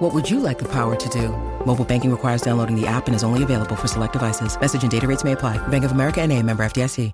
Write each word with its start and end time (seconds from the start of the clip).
What 0.00 0.14
would 0.14 0.30
you 0.30 0.40
like 0.40 0.58
the 0.58 0.68
power 0.68 0.96
to 0.96 1.08
do? 1.10 1.28
Mobile 1.66 1.84
banking 1.84 2.10
requires 2.10 2.40
downloading 2.40 2.74
the 2.74 2.86
app 2.86 3.06
and 3.06 3.14
is 3.14 3.22
only 3.22 3.42
available 3.42 3.76
for 3.76 3.86
select 3.86 4.14
devices. 4.14 4.58
Message 4.58 4.82
and 4.82 4.90
data 4.90 5.06
rates 5.06 5.24
may 5.24 5.32
apply. 5.32 5.58
Bank 5.68 5.84
of 5.84 5.92
America 5.92 6.22
and 6.22 6.32
a 6.32 6.42
member 6.42 6.64
FDIC. 6.64 7.12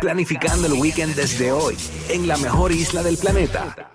Planificando 0.00 0.66
el 0.66 0.80
weekend 0.80 1.14
desde 1.14 1.52
hoy 1.52 1.76
en 2.08 2.26
la 2.26 2.38
mejor 2.38 2.72
isla 2.72 3.02
del 3.02 3.18
planeta. 3.18 3.92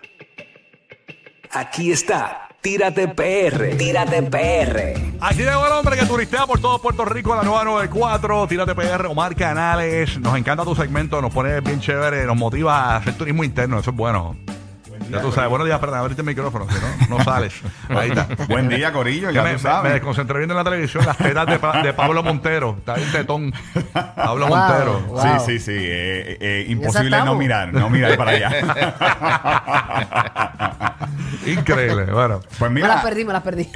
Aquí 1.52 1.92
está, 1.92 2.50
Tírate 2.62 3.08
PR, 3.08 3.76
Tírate 3.76 4.22
PR. 4.22 5.16
Aquí 5.22 5.40
llegó 5.40 5.66
el 5.66 5.72
hombre 5.72 5.98
que 5.98 6.06
turistea 6.06 6.46
por 6.46 6.60
todo 6.60 6.78
Puerto 6.78 7.06
Rico 7.06 7.34
a 7.34 7.38
la 7.38 7.44
nueva 7.44 7.64
94. 7.64 8.48
Tírate 8.48 8.76
PR, 8.76 9.08
Omar 9.08 9.36
Canales. 9.36 10.20
Nos 10.20 10.38
encanta 10.38 10.64
tu 10.64 10.76
segmento, 10.76 11.20
nos 11.24 11.34
pone 11.34 11.60
bien 11.62 11.80
chévere, 11.80 12.28
nos 12.28 12.38
motiva 12.38 12.94
a 12.94 12.98
hacer 12.98 13.16
turismo 13.16 13.44
interno. 13.44 13.80
Eso 13.80 13.90
es 13.90 13.96
bueno. 13.96 14.36
Ya 15.10 15.22
tú 15.22 15.32
sabes, 15.32 15.50
buenos 15.50 15.68
días, 15.68 15.80
perdón, 15.80 16.00
abriste 16.00 16.22
el 16.22 16.28
micrófono, 16.28 16.68
si 16.70 16.76
no, 17.10 17.18
no 17.18 17.24
sales. 17.24 17.54
Ahí 17.90 18.10
está. 18.10 18.28
Buen 18.50 18.68
día, 18.70 18.92
Corillo, 18.92 19.30
Ya 19.32 19.44
me, 19.44 19.50
tú 19.50 19.54
me- 19.56 19.60
sabes. 19.60 19.84
me 19.90 19.94
desconcentré 19.94 20.38
viendo 20.40 20.54
en 20.54 20.58
la 20.58 20.64
televisión 20.64 21.06
las 21.06 21.18
tetas 21.18 21.46
de, 21.48 21.60
Pa- 21.60 21.82
de 21.84 21.94
Pablo 21.94 22.24
Montero. 22.24 22.76
Está 22.80 22.96
bien 22.96 23.12
tetón. 23.12 23.54
Pablo 24.16 24.48
Wow. 24.48 24.58
Montero. 24.58 25.00
Wow. 25.08 25.22
Sí, 25.22 25.30
sí, 25.46 25.60
sí. 25.60 25.72
eh, 25.76 26.38
eh, 26.40 26.66
imposible 26.70 27.10
no 27.12 27.18
estamos. 27.18 27.38
mirar, 27.38 27.74
no 27.74 27.90
mirar 27.90 28.18
para 28.18 28.32
allá. 28.32 28.52
Increíble. 31.46 32.06
Bueno. 32.06 32.42
Pues 32.58 32.72
Me 32.72 32.82
mira. 32.82 32.96
las 32.96 33.04
perdí, 33.04 33.26
me 33.26 33.34
las 33.34 33.44
perdí. 33.44 33.70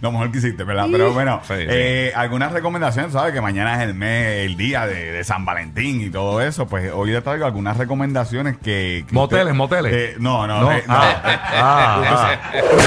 lo 0.00 0.12
mejor 0.12 0.30
que 0.30 0.38
hiciste, 0.38 0.64
¿verdad? 0.64 0.86
Pero 0.90 1.12
bueno, 1.12 1.40
Sí, 1.44 1.54
sí. 1.54 1.64
eh, 1.68 2.12
algunas 2.14 2.52
recomendaciones, 2.52 3.12
¿sabes? 3.12 3.32
Que 3.32 3.40
mañana 3.40 3.76
es 3.76 3.82
el 3.88 3.94
mes, 3.94 4.46
el 4.46 4.56
día 4.56 4.86
de, 4.86 5.12
de 5.12 5.24
San 5.24 5.44
Valentín 5.44 6.00
y 6.00 6.10
todo 6.10 6.40
eso. 6.40 6.66
Pues 6.66 6.90
hoy 6.94 7.10
les 7.10 7.22
traigo 7.24 7.46
algunas 7.46 7.76
recomendaciones 7.76 8.56
que. 8.56 9.04
que 9.08 9.14
Moteles, 9.14 9.46
usted- 9.46 9.54
moteles. 9.56 9.92
Eh, 9.96 10.16
no, 10.18 10.46
no, 10.46 10.60
No. 10.62 10.72
eh, 10.72 10.84
no. 10.86 10.94
Ah, 10.94 11.22
Eh, 11.24 11.38
ah, 11.54 11.98
usted, 12.00 12.14
ah. 12.14 12.38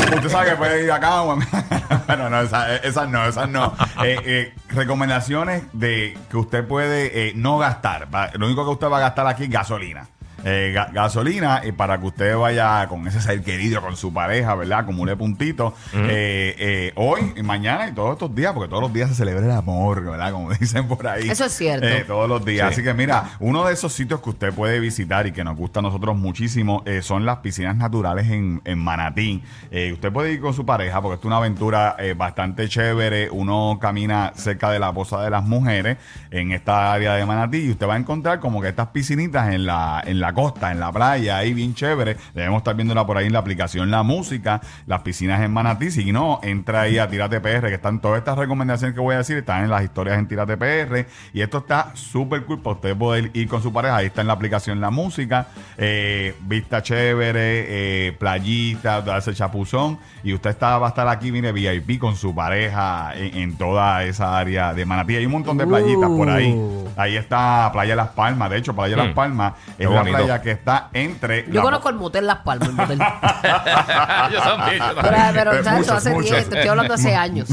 sabe- 0.05 0.15
usted 0.15 0.29
sabe 0.29 0.49
que 0.51 0.55
puede 0.55 0.83
ir 0.83 0.91
acá. 0.91 1.21
bueno, 2.07 2.29
no, 2.29 2.41
esas, 2.41 2.83
esas 2.83 3.09
no, 3.09 3.25
esas 3.25 3.49
no. 3.49 3.73
Eh, 4.03 4.53
recomendaciones 4.69 5.63
de 5.73 6.17
que 6.29 6.37
usted 6.37 6.67
puede 6.67 7.33
no 7.35 7.57
gastar. 7.57 8.07
Lo 8.33 8.45
único 8.45 8.63
que 8.65 8.71
usted 8.71 8.87
va 8.89 8.97
a 8.97 9.01
gastar 9.01 9.27
aquí 9.27 9.43
es 9.45 9.49
gasolina. 9.49 10.07
Eh, 10.43 10.71
ga- 10.75 10.91
gasolina 10.91 11.61
y 11.65 11.71
para 11.71 11.99
que 11.99 12.05
usted 12.05 12.35
vaya 12.37 12.87
con 12.87 13.07
ese 13.07 13.21
ser 13.21 13.41
querido, 13.41 13.81
con 13.81 13.95
su 13.97 14.13
pareja, 14.13 14.55
¿verdad? 14.55 14.79
Acumule 14.79 15.15
puntitos. 15.15 15.73
eh, 15.93 16.55
eh, 16.57 16.91
hoy 16.95 17.33
y 17.35 17.43
mañana 17.43 17.87
y 17.87 17.93
todos 17.93 18.13
estos 18.13 18.33
días, 18.33 18.53
porque 18.53 18.69
todos 18.69 18.81
los 18.83 18.93
días 18.93 19.09
se 19.09 19.15
celebra 19.15 19.45
el 19.45 19.51
amor, 19.51 20.03
¿verdad? 20.03 20.31
Como 20.31 20.51
dicen 20.59 20.87
por 20.87 21.05
ahí. 21.07 21.29
Eso 21.29 21.45
es 21.45 21.53
cierto. 21.53 21.87
Eh, 21.87 22.03
todos 22.07 22.27
los 22.29 22.43
días. 22.45 22.71
Así 22.71 22.83
que 22.83 22.93
mira, 22.93 23.31
uno 23.39 23.65
de 23.65 23.73
esos 23.73 23.93
sitios 23.93 24.21
que 24.21 24.29
usted 24.29 24.53
puede 24.53 24.79
visitar 24.79 25.27
y 25.27 25.31
que 25.31 25.43
nos 25.43 25.55
gusta 25.57 25.79
a 25.79 25.83
nosotros 25.83 26.15
muchísimo 26.17 26.83
eh, 26.85 27.01
son 27.01 27.25
las 27.25 27.37
piscinas 27.37 27.75
naturales 27.75 28.27
en, 28.29 28.61
en 28.65 28.79
Manatí. 28.79 29.43
Eh, 29.71 29.91
usted 29.93 30.11
puede 30.11 30.31
ir 30.33 30.41
con 30.41 30.53
su 30.53 30.65
pareja 30.65 31.01
porque 31.01 31.19
es 31.19 31.25
una 31.25 31.37
aventura 31.37 31.95
eh, 31.99 32.13
bastante 32.17 32.67
chévere. 32.69 33.29
Uno 33.29 33.77
camina 33.81 34.31
cerca 34.35 34.69
de 34.71 34.79
la 34.79 34.93
Poza 34.93 35.21
de 35.21 35.29
las 35.29 35.43
Mujeres 35.43 35.97
en 36.31 36.51
esta 36.51 36.93
área 36.93 37.13
de 37.15 37.25
Manatí 37.25 37.57
y 37.65 37.71
usted 37.71 37.87
va 37.87 37.95
a 37.95 37.97
encontrar 37.97 38.39
como 38.39 38.61
que 38.61 38.69
estas 38.69 38.87
piscinitas 38.87 39.53
en 39.53 39.65
la, 39.65 40.01
en 40.05 40.19
la 40.19 40.28
costa, 40.33 40.71
en 40.71 40.79
la 40.79 40.91
playa, 40.91 41.37
ahí 41.37 41.53
bien 41.53 41.73
chévere. 41.73 42.17
Debemos 42.33 42.59
estar 42.59 42.75
viéndola 42.75 43.05
por 43.05 43.17
ahí 43.17 43.27
en 43.27 43.33
la 43.33 43.39
aplicación 43.39 43.91
La 43.91 44.03
Música, 44.03 44.61
las 44.85 45.01
piscinas 45.01 45.41
en 45.41 45.51
Manatí. 45.51 45.91
Si 45.91 46.11
no, 46.11 46.39
entra 46.43 46.81
ahí 46.81 46.97
a 46.97 47.09
Tírate 47.09 47.39
PR, 47.41 47.67
que 47.67 47.75
están 47.75 47.99
todas 47.99 48.19
estas 48.19 48.37
recomendaciones 48.37 48.93
que 48.93 49.01
voy 49.01 49.15
a 49.15 49.19
decir, 49.19 49.37
están 49.37 49.63
en 49.63 49.69
las 49.69 49.83
historias 49.83 50.17
en 50.19 50.27
Tírate 50.27 50.57
PR. 50.57 51.05
Y 51.33 51.41
esto 51.41 51.59
está 51.59 51.91
súper 51.95 52.43
cool 52.45 52.59
para 52.61 52.75
usted 52.75 52.97
poder 52.97 53.31
ir 53.33 53.47
con 53.47 53.61
su 53.61 53.71
pareja. 53.73 53.97
Ahí 53.97 54.07
está 54.07 54.21
en 54.21 54.27
la 54.27 54.33
aplicación 54.33 54.79
La 54.81 54.89
Música. 54.89 55.47
eh, 55.77 56.35
vista 56.41 56.81
chévere, 56.81 58.07
eh, 58.07 58.11
playita, 58.13 59.01
darse 59.01 59.33
chapuzón. 59.33 59.99
Y 60.23 60.33
usted 60.33 60.49
está, 60.49 60.77
va 60.77 60.87
a 60.87 60.89
estar 60.89 61.07
aquí, 61.07 61.31
mire, 61.31 61.51
VIP 61.51 61.99
con 61.99 62.15
su 62.15 62.35
pareja 62.35 63.13
en, 63.15 63.37
en 63.37 63.57
toda 63.57 64.03
esa 64.03 64.37
área 64.37 64.73
de 64.73 64.85
Manatí. 64.85 65.15
Hay 65.15 65.25
un 65.25 65.31
montón 65.31 65.57
de 65.57 65.65
playitas 65.65 66.09
por 66.09 66.29
ahí. 66.29 66.53
Uh. 66.53 66.87
Ahí 66.97 67.15
está 67.15 67.69
Playa 67.71 67.95
Las 67.95 68.09
Palmas. 68.09 68.49
De 68.49 68.57
hecho, 68.57 68.75
Playa 68.75 68.97
Las 68.97 69.13
Palmas 69.13 69.53
es 69.77 69.89
la 69.89 69.99
bonito. 69.99 70.17
Playa 70.25 70.41
que 70.41 70.51
está 70.51 70.89
entre. 70.93 71.45
Yo 71.47 71.53
la- 71.55 71.61
conozco 71.61 71.89
el 71.89 71.95
motel 71.95 72.27
Las 72.27 72.37
Palmas, 72.39 72.69
el 72.69 72.75
motel. 72.75 72.99
yo 72.99 74.39
también, 74.41 74.79
yo 74.79 74.85
Pero, 74.95 75.01
también. 75.01 75.33
pero 75.33 75.53
Eh, 75.53 75.61
chacho, 75.63 75.77
muchos, 75.77 75.91
hace 75.93 76.09
muchos. 76.11 76.31
10, 76.31 76.49
te 76.49 76.55
estoy 76.55 76.69
hablando 76.69 76.93
hace 76.93 77.15
años. 77.15 77.49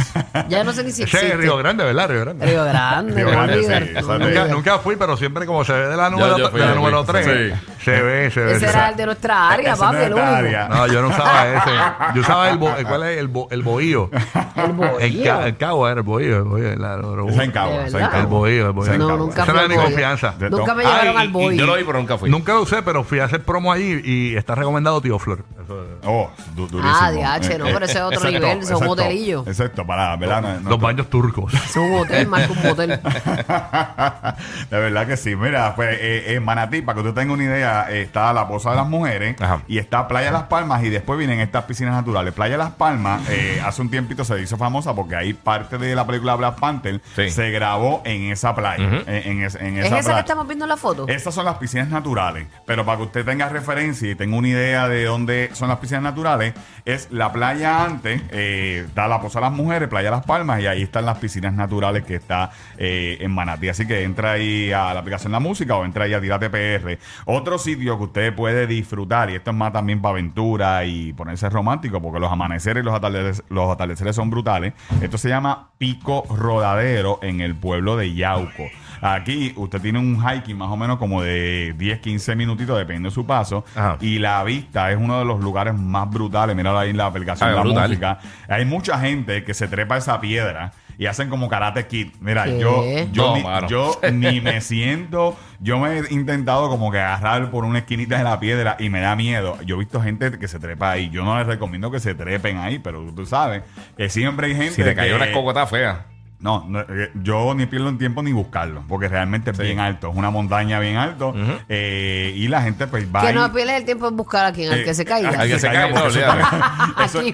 Ya 0.49 0.65
no 0.65 0.72
sé 0.72 0.84
ni 0.84 0.93
si 0.93 1.03
existe. 1.04 1.28
es 1.28 1.37
Río 1.37 1.56
Grande, 1.56 1.84
¿verdad? 1.84 2.09
Río 2.09 2.21
Grande. 2.21 2.47
Río 2.47 2.65
Grande, 2.65 3.15
Río 3.15 3.31
Grande, 3.31 3.53
olvides, 3.54 3.88
sí, 3.88 3.94
no 3.94 4.00
esa 4.00 4.12
de- 4.19 4.19
Nunca, 4.27 4.44
nunca 4.54 4.78
fui, 4.78 4.97
pero 4.97 5.16
siempre 5.16 5.47
como 5.47 5.65
se 5.65 5.72
ve 5.72 5.88
de 5.88 5.97
la 5.97 6.10
número, 6.10 6.38
yo 6.38 6.50
fui, 6.50 6.60
de 6.60 6.66
la 6.66 6.72
yo 6.72 6.77
número 6.78 7.04
fui. 7.04 7.12
3, 7.15 7.27
Sí. 7.27 7.72
Se 7.92 8.02
ve, 8.02 8.30
se 8.30 8.41
ve. 8.41 8.52
Ese 8.56 8.66
era 8.69 8.88
el 8.91 8.97
de 8.97 9.06
nuestra 9.06 9.48
área, 9.50 9.72
Ese 9.72 9.80
papi, 9.80 9.97
no 9.97 10.02
el 10.02 10.12
único. 10.14 10.26
área. 10.26 10.69
No, 10.69 10.86
yo 10.86 11.02
no 11.02 11.08
usaba 11.08 11.47
ese. 11.54 11.70
Yo 12.14 12.20
usaba 12.20 12.50
el, 12.50 12.58
bo, 12.58 12.70
¿cuál 12.86 13.02
es? 13.04 13.19
El, 13.19 13.28
bo, 13.28 13.48
el 13.50 13.62
bohío. 13.62 14.10
El 14.56 14.72
bohío. 14.72 15.00
En, 15.00 15.22
ca, 15.24 15.48
en 15.48 15.54
Cagua 15.56 15.91
era 15.92 16.00
el 16.00 16.06
bohío. 16.06 16.36
El 16.38 16.42
bohío 16.44 16.76
la- 16.76 16.97
Esa 17.28 17.44
en 17.44 17.50
Cagua, 17.52 17.78
¿De 17.78 17.86
esa 17.88 17.98
en 17.98 18.04
verdad? 18.04 18.20
el 18.20 18.26
bohío, 18.26 18.66
el 18.66 18.72
bohío. 18.72 18.84
Esa 18.86 18.94
en 18.94 18.98
No, 19.00 19.06
Cagua. 19.08 19.24
nunca 19.26 19.42
Esa 19.42 19.52
mi 19.52 19.58
bohío. 19.74 19.82
confianza. 19.82 20.34
Nunca 20.50 20.74
me 20.74 20.84
Ah, 20.84 20.88
llevaron 21.02 21.14
y- 21.14 21.19
al 21.19 21.28
y 21.28 21.32
boy. 21.32 21.56
yo 21.58 21.66
lo 21.66 21.74
vi, 21.76 21.84
pero 21.84 21.98
nunca 21.98 22.19
fui. 22.19 22.30
Nunca 22.30 22.52
lo 22.54 22.62
usé, 22.62 22.82
pero 22.82 23.04
fui 23.04 23.19
a 23.20 23.24
hacer 23.24 23.42
promo 23.42 23.72
allí 23.72 24.00
y 24.04 24.36
está 24.36 24.54
recomendado 24.54 25.00
Tío 25.00 25.18
Flor. 25.18 25.44
Eso 25.66 25.82
es. 25.82 25.88
Oh, 26.04 26.31
du- 26.54 26.69
durísimo. 26.69 26.94
Ah, 27.00 27.10
DH, 27.10 27.59
no, 27.59 27.65
pero 27.66 27.84
ese 27.84 27.94
es 27.99 28.00
otro 28.00 28.19
Exacto, 28.19 28.31
nivel, 28.31 28.50
ese 28.59 28.59
es 28.60 28.66
un 28.71 28.77
exacto, 28.77 28.87
motelillo. 28.87 29.44
Exacto, 29.47 29.87
para, 29.87 30.16
¿verdad? 30.16 30.43
No- 30.43 30.60
no- 30.60 30.71
Los 30.71 30.81
baños 30.81 31.10
turcos. 31.10 31.53
Es 31.54 31.77
un 31.77 31.93
hotel 31.94 32.27
más 32.28 32.47
que 32.47 32.53
un 32.53 32.62
motel. 32.62 32.91
de 34.71 34.78
verdad 34.81 35.06
que 35.06 35.16
sí. 35.16 35.34
Mira, 35.37 35.75
pues 35.75 35.97
eh, 36.00 36.34
en 36.34 36.44
Manatí, 36.44 36.82
para 36.82 36.94
que 37.00 37.09
usted 37.09 37.21
tenga 37.21 37.32
una 37.34 37.44
idea, 37.44 37.87
eh, 37.91 38.03
está 38.03 38.32
la 38.32 38.47
Poza 38.49 38.71
de 38.71 38.77
las 38.77 38.87
Mujeres 38.88 39.41
Ajá. 39.41 39.62
y 39.66 39.78
está 39.78 40.06
Playa 40.09 40.31
Las 40.31 40.44
Palmas 40.44 40.82
y 40.84 40.91
después 40.91 41.19
vienen 41.19 41.41
estas 41.41 41.65
piscinas 41.65 41.94
naturales. 41.94 42.33
Playa 42.33 42.56
Las 42.56 42.71
Palmas, 42.72 43.22
eh, 43.28 43.60
hace 43.65 43.83
un 43.83 43.91
tiempito 43.91 44.25
se 44.25 44.41
hizo 44.41 44.56
famosa 44.56 44.94
porque 44.94 45.16
ahí 45.16 45.33
parte 45.34 45.78
de 45.78 45.94
la 45.94 46.06
película 46.06 46.34
Black 46.37 46.59
Panther 46.59 47.00
Sí. 47.15 47.31
se 47.31 47.50
grabó 47.50 48.03
en 48.04 48.31
esa 48.33 48.54
playa. 48.54 48.84
en, 48.84 49.09
en 49.09 49.43
es- 49.44 49.54
en 49.56 49.78
¿Es 49.78 49.87
esa 49.87 49.98
esa 49.98 50.04
playa. 50.04 50.15
que 50.15 50.21
estamos 50.21 50.47
viendo 50.47 50.65
en 50.65 50.69
la 50.71 50.77
foto? 50.77 51.09
Estas 51.09 51.34
son 51.34 51.44
las 51.44 51.56
piscinas 51.56 51.88
naturales, 51.88 52.47
pero 52.66 52.84
para 52.84 52.98
que 52.98 53.04
usted 53.04 53.25
tenga 53.25 53.48
referencia 53.48 54.10
y 54.10 54.15
tenga 54.15 54.37
una 54.37 54.48
idea 54.48 54.88
de 54.88 55.04
dónde 55.04 55.50
son 55.56 55.69
las 55.69 55.78
piscinas 55.78 56.03
naturales, 56.03 56.55
es 56.84 57.09
la 57.11 57.33
playa 57.33 57.84
antes, 57.84 58.22
eh, 58.31 58.87
da 58.94 59.09
la 59.09 59.21
Poza 59.21 59.41
de 59.41 59.47
las 59.47 59.53
Mujeres, 59.53 59.89
Playa 59.89 60.11
Las 60.11 60.25
Palmas, 60.25 60.61
y 60.61 60.67
ahí 60.67 60.83
están 60.83 61.06
las 61.06 61.19
piscinas 61.19 61.53
naturales 61.53 62.05
que 62.05 62.17
está 62.17 62.50
eh, 62.77 63.19
en 63.21 63.33
Manatí. 63.33 63.69
Así 63.69 63.87
que 63.87 64.03
entra 64.03 64.33
ahí 64.33 64.72
a 64.72 64.95
la 64.95 65.00
aplicación 65.00 65.33
La 65.33 65.41
Música 65.41 65.77
o 65.77 65.84
entra 65.84 66.05
ahí 66.05 66.15
a 66.15 66.21
Tirate 66.21 66.50
PR. 66.50 66.99
Otro 67.25 67.59
sitio 67.59 67.99
que 67.99 68.05
usted 68.05 68.34
puede 68.34 68.66
disfrutar, 68.66 69.31
y 69.31 69.34
esto 69.34 69.50
es 69.50 69.56
más 69.56 69.72
también 69.72 70.00
para 70.00 70.12
aventura 70.12 70.84
y 70.84 71.12
ponerse 71.12 71.49
romántico, 71.49 72.00
porque 72.00 72.21
los 72.21 72.31
amaneceres 72.31 72.83
y 72.83 72.84
los 72.84 72.95
atardeceres, 72.95 73.43
los 73.49 73.71
atardeceres 73.71 74.16
son 74.16 74.31
brutales. 74.31 74.75
Esto 75.00 75.19
se 75.19 75.28
llama 75.28 75.71
Pico 75.78 76.25
Rodadero 76.28 77.19
en 77.22 77.41
el 77.41 77.55
pueblo 77.55 77.97
de 77.97 78.15
Yauco. 78.15 78.65
Aquí 79.00 79.53
usted 79.56 79.81
tiene 79.81 79.99
un 79.99 80.21
hiking 80.21 80.56
más 80.56 80.71
o 80.71 80.77
menos 80.77 80.99
como 80.99 81.22
de 81.22 81.75
10, 81.77 82.00
15 82.00 82.37
minutitos, 82.37 82.78
dependiendo 82.78 83.11
de 83.11 83.15
su 83.15 83.27
paso. 83.27 83.65
Ajá. 83.75 83.99
Y 84.00 84.19
la 84.19 84.43
vista 84.45 84.91
es 84.91 84.99
uno 84.99 85.19
de 85.19 85.25
los 85.25 85.41
lugares 85.47 85.75
más 85.75 86.11
brutales. 86.11 86.55
Mira 86.57 86.79
ahí 86.79 86.91
en 86.91 86.97
la 86.97 87.07
aplicación 87.07 87.49
Ah, 87.49 87.53
de 87.53 87.57
la 87.57 87.62
brutal. 87.62 87.89
música. 87.89 88.19
Hay 88.49 88.65
mucha 88.65 88.99
gente 88.99 89.45
que 89.45 89.55
se 89.55 89.69
trepa 89.69 89.95
a 89.95 89.99
esa 89.99 90.21
piedra 90.21 90.73
y 90.99 91.07
hacen 91.07 91.29
como 91.29 91.49
karate 91.49 91.87
kid. 91.87 92.09
Mira, 92.21 92.45
¿Qué? 92.45 92.59
yo, 92.59 92.83
yo, 93.12 93.27
No, 93.29 93.37
ni, 93.37 93.43
mano. 93.43 93.69
yo 93.69 93.99
ni 94.12 94.41
me 94.41 94.60
siento. 94.60 95.37
Yo 95.60 95.78
me 95.78 95.98
he 95.98 96.13
intentado 96.13 96.69
como 96.69 96.91
que 96.91 96.98
agarrar 96.98 97.51
por 97.51 97.65
una 97.65 97.78
esquinita 97.81 98.19
de 98.19 98.25
la 98.25 98.39
piedra 98.41 98.77
y 98.78 98.89
me 98.91 99.01
da 99.01 99.15
miedo. 99.16 99.59
Yo 99.65 99.77
he 99.77 99.78
visto 99.78 100.01
gente 100.03 100.39
que 100.39 100.48
se 100.48 100.59
trepa 100.59 100.91
ahí. 100.91 101.09
Yo 101.10 101.25
no 101.25 101.39
les 101.39 101.47
recomiendo 101.47 101.91
que 101.91 102.01
se 102.01 102.15
trepen 102.15 102.59
ahí, 102.59 102.78
pero 102.78 103.03
tú 103.15 103.25
sabes 103.27 103.63
que 103.97 104.09
siempre 104.09 104.49
hay 104.49 104.54
gente 104.54 104.72
Si 104.75 104.83
te 104.83 104.91
que- 104.91 104.95
cayó 104.97 105.16
una 105.16 105.33
cocota 105.33 105.66
fea. 105.66 106.07
No, 106.38 106.65
no, 106.68 106.80
eh, 106.80 107.10
yo 107.22 107.54
ni 107.54 107.66
pierdo 107.66 107.88
el 107.88 107.98
tiempo 107.98 108.22
ni 108.22 108.33
buscarlo, 108.33 108.84
porque 108.88 109.09
realmente 109.09 109.50
es 109.53 109.56
Sí. 109.56 109.62
bien 109.62 109.80
alto, 109.80 110.10
es 110.10 110.16
una 110.16 110.30
montaña 110.30 110.78
bien 110.80 110.97
alto, 110.97 111.34
eh, 111.68 112.33
y 112.36 112.48
la 112.48 112.62
gente 112.62 112.86
pues 112.86 113.06
va 113.15 113.22
Que 113.22 113.33
no 113.33 113.50
pierdes 113.53 113.77
el 113.78 113.84
tiempo 113.84 114.06
en 114.09 114.16
buscar 114.16 114.44
a 114.47 114.53
quien, 114.53 114.72
al 114.72 114.80
eh, 114.80 114.84
que 114.84 114.94
se 114.94 115.04
caiga. 115.04 115.30
al 115.30 115.48
que 115.48 115.59
se 115.59 115.66
caiga, 115.66 115.88
porque 115.88 116.03
no, 116.03 116.09
eso 116.09 116.18
eso- 117.04 117.18
Aquí, 117.21 117.28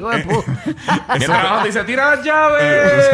eh, 1.25 1.29
te 1.63 1.67
dice, 1.67 1.85
tira 1.85 2.15
las 2.17 2.25
llaves. 2.25 3.07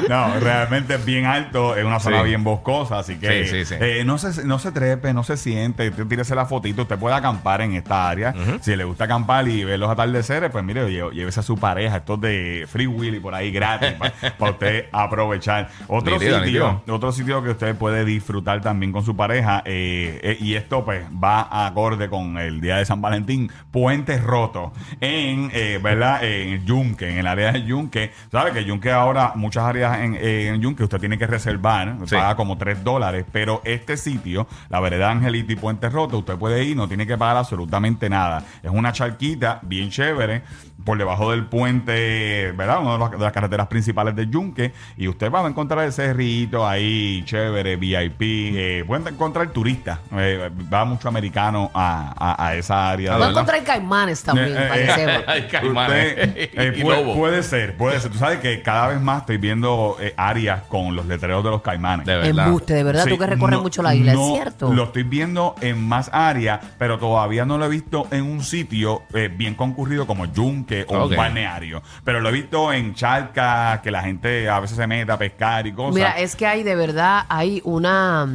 no, 0.08 0.38
realmente 0.40 0.94
es 0.94 1.04
bien 1.04 1.26
alto, 1.26 1.76
es 1.76 1.84
una 1.84 2.00
zona 2.00 2.18
Sí. 2.22 2.28
bien 2.28 2.44
boscosa, 2.44 2.98
así 2.98 3.16
que 3.16 3.44
Sí, 3.46 3.50
sí, 3.50 3.64
sí. 3.64 3.74
eh, 3.80 4.02
no, 4.04 4.18
se, 4.18 4.44
no 4.44 4.58
se 4.58 4.72
trepe, 4.72 5.12
no 5.12 5.22
se 5.24 5.36
siente, 5.36 5.88
usted 5.88 6.06
tírese 6.06 6.34
la 6.34 6.46
fotito, 6.46 6.82
usted 6.82 6.98
puede 6.98 7.14
acampar 7.16 7.60
en 7.62 7.74
esta 7.74 8.08
área, 8.08 8.34
si 8.60 8.74
le 8.76 8.84
gusta 8.84 9.04
acampar 9.04 9.48
y 9.48 9.64
ver 9.64 9.78
los 9.78 9.90
atardeceres, 9.90 10.50
pues 10.50 10.64
mire, 10.64 10.90
llévese 11.12 11.40
a 11.40 11.42
su 11.42 11.56
pareja, 11.56 11.98
estos 11.98 12.20
de 12.20 12.66
free 12.70 12.86
Willy 13.00 13.18
por 13.20 13.34
ahí 13.34 13.50
gratis 13.50 13.94
para 14.38 14.50
usted 14.52 14.86
aprovechar. 14.92 15.68
Otro 15.88 16.18
sitio, 16.18 16.82
otro 16.88 17.12
sitio 17.12 17.42
que 17.42 17.50
usted 17.50 17.74
puede 17.76 18.04
disfrutar 18.04 18.60
también 18.60 18.92
con 18.92 19.04
su 19.04 19.16
pareja, 19.16 19.62
eh, 19.64 20.20
eh, 20.22 20.36
y 20.40 20.54
esto 20.54 20.84
pues 20.84 21.04
va 21.22 21.66
acorde 21.66 22.08
con 22.08 22.38
el 22.38 22.60
día 22.60 22.76
de 22.76 22.84
San 22.84 23.00
Valentín, 23.00 23.50
Puente 23.70 24.18
Roto, 24.18 24.72
en, 25.00 25.50
eh, 25.52 25.78
¿verdad? 25.82 26.22
En 26.24 26.64
Yunque, 26.66 27.10
en 27.10 27.18
el 27.18 27.26
área 27.26 27.52
de 27.52 27.62
Yunque. 27.62 28.12
¿Sabe 28.30 28.52
que 28.52 28.64
Yunque 28.64 28.92
ahora, 28.92 29.32
muchas 29.34 29.64
áreas 29.64 29.98
en, 30.00 30.14
eh, 30.14 30.48
en 30.48 30.60
Yunque, 30.60 30.84
usted 30.84 30.98
tiene 31.00 31.18
que 31.18 31.26
reservar, 31.26 31.96
Sí. 32.04 32.14
paga 32.14 32.36
como 32.36 32.58
3 32.58 32.84
dólares, 32.84 33.24
pero 33.32 33.62
este 33.64 33.96
sitio, 33.96 34.46
la 34.68 34.80
vereda 34.80 35.10
Angelita 35.10 35.52
y 35.52 35.56
Puente 35.56 35.88
Roto, 35.88 36.18
usted 36.18 36.36
puede 36.36 36.62
ir, 36.64 36.76
no 36.76 36.88
tiene 36.88 37.06
que 37.06 37.16
pagar 37.16 37.36
absolutamente 37.38 38.08
nada. 38.08 38.44
Es 38.62 38.70
una 38.70 38.92
charquita 38.92 39.60
bien 39.62 39.90
chévere 39.90 40.42
por 40.84 40.96
debajo 40.98 41.30
del 41.30 41.44
puente, 41.44 42.52
¿verdad? 42.52 42.80
Una 42.96 43.04
de 43.04 43.10
las, 43.10 43.18
de 43.18 43.24
las 43.24 43.32
carreteras 43.32 43.66
principales 43.68 44.14
de 44.16 44.26
Yunque. 44.28 44.72
Y 44.96 45.08
usted 45.08 45.30
va 45.30 45.44
a 45.44 45.48
encontrar 45.48 45.84
el 45.84 45.92
cerrito 45.92 46.66
ahí, 46.66 47.22
chévere, 47.24 47.76
VIP. 47.76 48.20
Eh, 48.20 48.84
pueden 48.86 49.06
encontrar 49.08 49.48
turistas. 49.50 49.98
Eh, 50.16 50.50
va 50.72 50.84
mucho 50.84 51.08
americano 51.08 51.70
a, 51.74 52.14
a- 52.18 52.46
a 52.48 52.54
esa 52.56 52.90
área. 52.90 53.16
Va 53.16 53.26
a 53.26 53.30
encontrar 53.30 53.62
caimanes 53.64 54.22
también, 54.22 54.48
Eh, 54.56 54.66
para 54.68 54.74
que 54.74 54.82
eh, 54.84 54.94
sepa. 54.94 55.32
Ay, 55.32 55.48
caimanes. 55.50 56.12
Usted, 56.12 56.36
eh, 56.54 56.74
Y 56.76 56.82
puede, 56.82 57.42
ser, 57.42 57.76
puede 57.76 58.00
ser. 58.00 58.10
Tú 58.10 58.18
sabes 58.18 58.38
que 58.40 58.62
cada 58.62 58.88
vez 58.88 59.00
más 59.00 59.20
estoy 59.20 59.36
viendo 59.38 59.96
eh, 60.00 60.14
áreas 60.16 60.62
con 60.68 60.94
los 60.96 61.06
letreros 61.06 61.44
de 61.44 61.50
los 61.50 61.62
caimanes. 61.62 62.06
De 62.06 62.16
verdad. 62.16 62.46
Embuste, 62.46 62.74
de 62.74 62.82
verdad, 62.84 63.04
Sí, 63.04 63.10
tú 63.10 63.18
que 63.18 63.26
recorres 63.26 63.56
no- 63.58 63.62
mucho 63.62 63.82
la 63.82 63.94
isla, 63.94 64.12
no, 64.14 64.26
¿es 64.28 64.32
cierto? 64.34 64.72
Lo 64.72 64.84
estoy 64.84 65.02
viendo 65.02 65.54
en 65.60 65.86
más 65.86 66.10
áreas, 66.12 66.60
pero 66.78 66.98
todavía 66.98 67.44
no 67.44 67.58
lo 67.58 67.66
he 67.66 67.68
visto 67.68 68.06
en 68.10 68.24
un 68.24 68.42
sitio 68.42 69.02
eh, 69.14 69.28
bien 69.34 69.54
concurrido 69.54 70.06
como 70.06 70.26
Yunque 70.26 70.84
o 70.88 70.98
Ok. 71.04 71.10
un 71.10 71.16
balneario. 71.16 71.82
Pero 72.04 72.20
lo 72.20 72.28
he 72.28 72.32
visto 72.32 72.72
en 72.72 72.79
charcas, 72.94 73.80
que 73.80 73.90
la 73.90 74.02
gente 74.02 74.48
a 74.48 74.60
veces 74.60 74.76
se 74.76 74.86
mete 74.86 75.10
a 75.12 75.18
pescar 75.18 75.66
y 75.66 75.72
cosas. 75.72 75.94
Mira, 75.94 76.18
es 76.18 76.36
que 76.36 76.46
hay 76.46 76.62
de 76.62 76.74
verdad, 76.74 77.24
hay 77.28 77.60
una, 77.64 78.28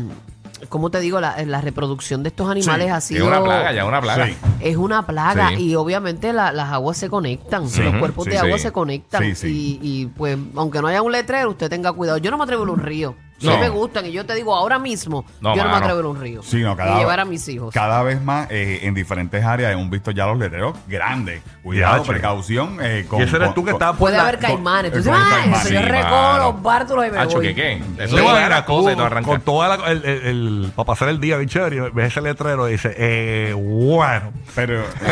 ¿cómo 0.70 0.90
te 0.90 1.00
digo? 1.00 1.20
La, 1.20 1.44
la 1.46 1.62
reproducción 1.62 2.24
de 2.24 2.30
estos 2.30 2.50
animales 2.50 2.86
Sí, 2.88 2.92
ha 2.92 2.98
Es 2.98 3.04
sido... 3.04 3.28
una 3.28 3.44
plaga, 3.44 3.72
ya 3.74 3.86
una 3.86 4.02
plaga. 4.02 4.26
Sí. 4.28 4.38
Es 4.62 4.78
una 4.78 5.06
plaga 5.06 5.50
Sí. 5.50 5.70
y 5.72 5.76
obviamente 5.76 6.34
la- 6.34 6.52
las 6.52 6.70
aguas 6.72 6.98
se 6.98 7.10
conectan, 7.10 7.68
Sí. 7.70 7.84
los 7.84 7.96
cuerpos 7.96 8.26
sí, 8.26 8.32
de 8.32 8.38
agua 8.40 8.58
sí. 8.58 8.64
se 8.64 8.72
conectan 8.72 9.22
Sí, 9.24 9.36
sí. 9.36 9.80
Y, 9.82 10.02
y, 10.02 10.06
pues 10.08 10.38
aunque 10.56 10.82
no 10.82 10.88
haya 10.88 11.02
un 11.02 11.12
letrero, 11.12 11.50
usted 11.52 11.70
tenga 11.70 11.92
cuidado. 11.94 12.18
Yo 12.18 12.32
no 12.32 12.38
me 12.38 12.44
atrevo 12.44 12.64
a 12.64 12.66
ir 12.66 12.70
a 12.70 12.74
un 12.74 12.80
río. 12.80 13.16
No. 13.42 13.58
me 13.60 13.70
gustan 13.70 14.06
y 14.06 14.12
yo 14.12 14.26
te 14.26 14.34
digo 14.34 14.56
ahora 14.56 14.80
mismo, 14.80 15.26
No, 15.42 15.56
yo 15.56 15.64
no 15.64 15.70
me 15.70 15.74
mano. 15.74 15.86
atrevo 15.86 15.98
a 15.98 16.02
ir 16.02 16.06
a 16.06 16.10
un 16.10 16.22
río. 16.22 16.44
Sí, 16.44 16.62
no, 16.62 16.76
cada, 16.76 16.96
y 16.96 17.00
llevar 17.00 17.20
a 17.20 17.26
mis 17.26 17.48
hijos. 17.50 17.74
Cada 17.74 18.02
vez 18.02 18.22
más 18.22 18.48
eh, 18.50 18.80
en 18.84 18.94
diferentes 18.94 19.44
áreas 19.44 19.74
hemos 19.74 19.90
visto 19.90 20.12
ya 20.12 20.26
los 20.26 20.38
letreros 20.38 20.76
grandes. 20.88 21.42
Cuidado, 21.62 21.98
Yache. 21.98 22.12
precaución. 22.12 22.78
Eh, 22.82 23.06
con, 23.10 23.20
y 23.20 23.24
ese 23.24 23.36
eres 23.36 23.48
con- 23.50 23.56
tú 23.56 23.66
que 23.66 23.72
con- 23.72 23.82
estás 23.82 23.92
por 23.92 24.00
Puede 24.00 24.18
la- 24.18 24.24
haber 24.24 24.40
caimanes. 24.40 24.92
Tú 24.92 24.98
con- 25.04 25.04
dices, 25.04 25.14
con 25.14 25.22
ah, 25.22 25.36
caimanes. 25.42 25.66
eso 25.66 25.74
yo 25.74 25.80
Sí, 25.82 25.86
recojo 25.86 26.38
los 26.38 26.62
bártulos 26.64 27.08
y 27.08 27.12
me 27.12 27.18
Hacho, 27.20 27.38
voy. 27.38 27.48
¿qué 27.48 27.56
qué? 27.56 27.74
Eso 27.74 27.86
Te 27.98 28.04
es 28.06 28.12
una 28.48 28.66
cosa 28.66 28.92
y 28.92 28.96
todo 28.96 29.06
arranca. 29.06 29.30
con 29.30 29.42
toda 29.42 29.78
la, 29.78 29.86
el, 29.92 30.06
el, 30.06 30.22
el- 30.28 30.72
para 30.76 30.86
pasar 30.88 31.10
el 31.10 31.20
día 31.20 31.38
bien 31.38 31.50
chévere, 31.50 31.90
ves 31.92 32.08
ese 32.08 32.22
letrero 32.22 32.68
y 32.70 32.74
dice, 32.74 32.94
eh, 32.98 33.54
bueno. 33.58 34.32
Pero, 34.56 34.84
Sí, 34.96 35.06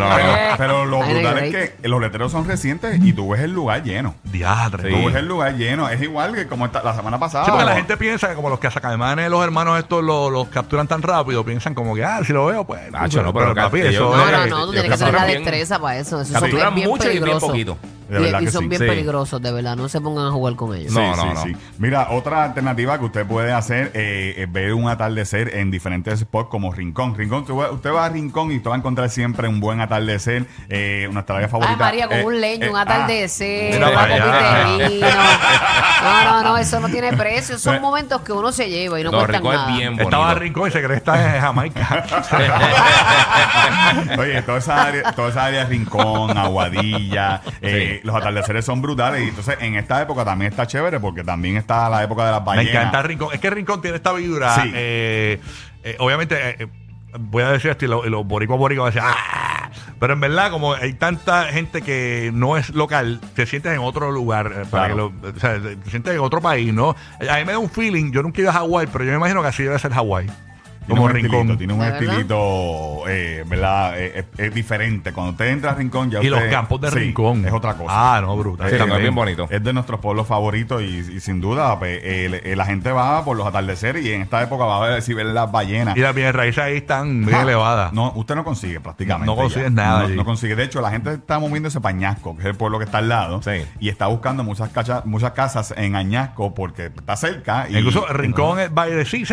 no. 0.00 0.56
pero 0.56 0.84
lo 0.86 1.02
Ay, 1.02 1.12
brutal 1.14 1.38
es 1.38 1.74
que 1.80 1.88
los 1.88 2.00
letreros 2.00 2.32
son 2.32 2.46
recientes 2.46 3.00
y 3.02 3.12
tú 3.12 3.30
ves 3.30 3.40
el 3.42 3.52
lugar 3.52 3.82
lleno. 3.82 4.14
Diadre. 4.24 4.90
Sí. 4.90 4.94
Tú 5.00 5.06
ves 5.06 5.16
el 5.16 5.26
lugar 5.26 5.54
lleno. 5.56 5.88
Es 5.88 6.00
igual 6.02 6.34
que 6.34 6.46
como 6.46 6.66
esta- 6.66 6.82
la 6.82 6.94
semana 6.94 7.15
pasada. 7.18 7.44
Sí, 7.44 7.50
porque 7.50 7.64
la 7.66 7.74
gente 7.76 7.96
piensa 7.96 8.28
que 8.28 8.34
como 8.34 8.48
los 8.50 8.58
cazacaimanes, 8.58 9.30
los 9.30 9.42
hermanos 9.44 9.78
estos 9.78 10.02
los, 10.02 10.30
los 10.32 10.48
capturan 10.48 10.86
tan 10.86 11.02
rápido, 11.02 11.44
piensan 11.44 11.74
como 11.74 11.94
que, 11.94 12.04
ah, 12.04 12.20
si 12.24 12.32
lo 12.32 12.46
veo, 12.46 12.64
pues. 12.64 12.90
Nacho, 12.90 13.22
no, 13.22 13.32
pero 13.32 13.54
papi, 13.54 13.80
eso 13.80 14.14
No, 14.16 14.24
es- 14.28 14.32
no, 14.32 14.46
no, 14.46 14.66
tú 14.66 14.72
ellos 14.72 14.82
tienes 14.82 14.90
que 14.92 14.98
tener 14.98 15.14
la 15.14 15.24
destreza 15.26 15.78
para 15.78 15.98
eso. 15.98 16.20
Eso 16.20 16.44
es 16.44 16.52
bien 16.52 16.74
mucho 16.88 17.10
y 17.10 17.18
bien 17.18 17.38
poquito. 17.38 17.78
De 18.08 18.20
Y- 18.20 18.22
verdad 18.22 18.40
y, 18.40 18.44
que 18.44 18.50
son 18.52 18.62
sí. 18.64 18.68
bien 18.68 18.82
Sí. 18.82 18.86
peligrosos, 18.88 19.42
de 19.42 19.52
verdad. 19.52 19.76
No 19.76 19.88
se 19.88 20.00
pongan 20.00 20.26
a 20.26 20.30
jugar 20.30 20.54
con 20.54 20.74
ellos. 20.74 20.92
No, 20.92 21.14
Sí, 21.14 21.20
no, 21.20 21.22
sí, 21.22 21.28
no. 21.34 21.42
sí. 21.58 21.64
Mira, 21.78 22.08
otra 22.10 22.44
alternativa 22.44 22.98
que 22.98 23.04
usted 23.06 23.26
puede 23.26 23.52
hacer 23.52 23.90
eh, 23.94 24.34
es 24.38 24.52
ver 24.52 24.74
un 24.74 24.88
atardecer 24.88 25.56
en 25.56 25.70
diferentes 25.70 26.20
spots 26.20 26.48
como 26.50 26.72
Rincón. 26.72 27.14
Rincón, 27.16 27.44
usted 27.50 27.90
va 27.92 28.04
a 28.04 28.08
Rincón 28.08 28.52
y 28.52 28.56
usted 28.58 28.70
va 28.70 28.74
a 28.74 28.78
encontrar 28.78 29.10
siempre 29.10 29.48
un 29.48 29.60
buen 29.60 29.80
atardecer. 29.80 30.46
Eh, 30.68 31.08
nuestra 31.12 31.36
área 31.36 31.48
favorita. 31.48 31.72
Ay, 31.72 31.78
María, 31.78 32.08
con 32.08 32.18
eh, 32.18 32.24
un 32.24 32.40
leño, 32.40 32.66
eh, 32.66 32.70
un 32.70 32.76
ah, 32.76 32.82
atardecer, 32.82 33.74
mira 33.74 33.88
una 33.90 34.00
copita 34.00 34.76
de 34.78 34.88
vino. 34.88 35.06
No, 36.02 36.24
no, 36.24 36.42
no, 36.42 36.58
eso 36.58 36.80
no 36.80 36.88
tiene 36.88 37.12
precio. 37.16 37.58
Son 37.58 37.76
Eh. 37.76 37.80
momentos 37.80 38.20
que 38.20 38.32
uno 38.32 38.52
se 38.52 38.68
lleva 38.68 39.00
y 39.00 39.04
no, 39.04 39.10
No, 39.10 39.18
cuestan 39.18 39.36
Rincón 39.42 39.54
es 39.54 39.60
nada. 39.60 39.76
bien 39.76 40.00
Estaba. 40.00 40.34
Rincón 40.34 40.68
y 40.68 40.70
se 40.70 40.78
cree 40.78 40.88
que 40.90 40.96
está 40.96 41.34
en 41.36 41.40
Jamaica. 41.40 42.04
Oye, 44.18 44.42
toda 44.42 44.58
esa 44.58 44.82
área, 44.84 45.12
toda 45.12 45.28
esa 45.30 45.44
área 45.44 45.64
Rincón, 45.64 46.36
Aguadilla, 46.36 47.40
eh, 47.60 47.95
los 48.04 48.14
atardeceres 48.16 48.64
son 48.64 48.80
brutales. 48.82 49.24
Y 49.24 49.28
entonces 49.28 49.56
en 49.60 49.74
esta 49.76 50.00
época 50.02 50.24
también 50.24 50.50
está 50.50 50.66
chévere 50.66 51.00
porque 51.00 51.24
también 51.24 51.56
está 51.56 51.88
la 51.88 52.02
época 52.04 52.24
de 52.26 52.30
las 52.32 52.40
Me 52.40 52.46
ballenas. 52.46 52.74
encanta 52.74 53.02
Rincón. 53.02 53.28
Es 53.32 53.40
que 53.40 53.50
Rincón 53.50 53.80
tiene 53.80 53.96
esta 53.96 54.12
vibra. 54.12 54.54
Sí. 54.62 54.70
eh, 54.74 55.40
eh, 55.84 55.96
obviamente, 55.98 56.62
eh, 56.62 56.66
voy 57.18 57.42
a 57.44 57.50
decir 57.52 57.70
esto 57.70 57.84
y 57.84 57.88
los, 57.88 58.06
y 58.06 58.10
los 58.10 58.26
boricuas 58.26 58.58
boricuas 58.58 58.94
van 58.94 59.04
a 59.04 59.10
decir, 59.10 59.20
¡ah! 59.24 59.70
Pero 59.98 60.12
en 60.12 60.20
verdad, 60.20 60.50
como 60.50 60.74
hay 60.74 60.92
tanta 60.94 61.44
gente 61.44 61.80
que 61.80 62.30
no 62.34 62.56
es 62.58 62.70
local, 62.70 63.20
te 63.34 63.46
sientes 63.46 63.72
en 63.72 63.78
otro 63.78 64.10
lugar. 64.12 64.64
para 64.70 64.88
Claro. 64.88 65.12
que 65.12 65.26
lo- 65.26 65.30
o 65.36 65.40
sea, 65.40 65.54
te 65.60 65.90
sientes 65.90 66.14
en 66.14 66.20
otro 66.20 66.40
país, 66.42 66.72
¿no? 66.74 66.90
A 67.28 67.36
mí 67.38 67.44
me 67.46 67.52
da 67.52 67.58
un 67.58 67.70
feeling. 67.70 68.12
Yo 68.12 68.22
nunca 68.22 68.38
he 68.38 68.42
ido 68.42 68.50
a 68.50 68.54
Hawái, 68.54 68.88
pero 68.92 69.04
yo 69.04 69.10
me 69.12 69.16
imagino 69.16 69.40
que 69.42 69.48
así 69.48 69.62
debe 69.62 69.78
ser 69.78 69.92
Hawái. 69.92 70.26
Tiene 70.86 71.00
Como 71.00 71.04
un 71.04 71.10
Rincón. 71.10 71.34
estilito, 71.34 71.58
tiene 71.58 71.72
un 71.72 71.80
¿De 71.80 71.84
verdad? 71.90 72.02
estilito, 72.02 73.08
eh, 73.08 73.44
¿verdad? 73.46 73.98
Eh, 74.00 74.24
es, 74.36 74.40
es 74.46 74.54
diferente. 74.54 75.12
Cuando 75.12 75.32
usted 75.32 75.46
entra 75.48 75.72
a 75.72 75.74
Rincón, 75.74 76.10
ya 76.10 76.22
Y 76.22 76.28
los 76.28 76.40
campos 76.44 76.80
de 76.80 76.90
sí, 76.90 76.96
Rincón. 76.96 77.44
Es 77.44 77.52
otra 77.52 77.74
cosa. 77.74 77.90
Ah, 78.16 78.20
no, 78.20 78.36
brutal. 78.36 78.68
Sí, 78.68 78.74
Eh, 78.76 78.78
también 78.78 78.98
eh, 79.00 79.02
bien 79.02 79.14
bonito. 79.14 79.48
Es 79.50 79.62
de 79.64 79.72
nuestros 79.72 79.98
pueblos 80.00 80.26
favoritos 80.26 80.82
y, 80.82 80.98
y 80.98 81.20
sin 81.20 81.40
duda 81.40 81.78
pues, 81.78 81.98
eh, 82.04 82.40
eh, 82.44 82.54
la 82.56 82.64
gente 82.66 82.92
va 82.92 83.24
por 83.24 83.36
los 83.36 83.46
atardeceres 83.46 84.04
y 84.04 84.12
en 84.12 84.22
esta 84.22 84.42
época 84.42 84.64
va 84.64 84.76
a 84.84 84.88
ver 84.88 85.02
si 85.02 85.12
ver 85.14 85.26
las 85.26 85.50
ballenas. 85.50 85.96
Y 85.96 86.00
las 86.00 86.14
bienes 86.14 86.34
raíces 86.34 86.62
ahí 86.62 86.76
están 86.76 87.24
bien 87.26 87.36
Ah, 87.38 87.42
elevadas. 87.42 87.92
No, 87.92 88.12
usted 88.14 88.34
no 88.36 88.44
consigue 88.44 88.78
prácticamente. 88.80 89.26
No 89.26 89.34
ya. 89.36 89.42
consigues 89.42 89.72
nada 89.72 90.06
No, 90.08 90.24
consigue. 90.24 90.54
De 90.56 90.62
hecho, 90.64 90.80
la 90.80 90.90
gente 90.90 91.12
está 91.14 91.38
moviéndose 91.38 91.80
para 91.80 91.94
Añasco, 91.96 92.34
que 92.36 92.42
es 92.42 92.46
el 92.46 92.54
pueblo 92.54 92.78
que 92.78 92.84
está 92.84 92.98
al 92.98 93.08
lado. 93.08 93.42
Sí. 93.42 93.64
Y 93.80 93.88
está 93.88 94.06
buscando 94.06 94.44
muchas, 94.44 94.70
cacha- 94.70 95.02
muchas 95.04 95.32
casas 95.32 95.74
en 95.76 95.96
Añasco 95.96 96.54
porque 96.54 96.86
está 96.86 97.16
cerca. 97.16 97.66
Y, 97.68 97.76
Incluso 97.78 98.06
Rincón 98.06 98.60
es 98.60 98.72
Valle 98.72 98.94
de 98.94 99.04
Cis, 99.04 99.26